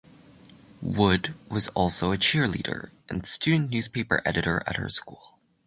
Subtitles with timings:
[0.81, 5.37] Wood was also a cheerleader and student newspaper editor at her school.